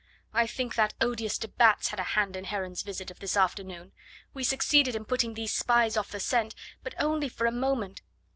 [0.33, 3.91] I think that odious de Batz had a hand in Heron's visit of this afternoon.
[4.33, 8.01] We succeeded in putting these spies off the scent, but only for a moment...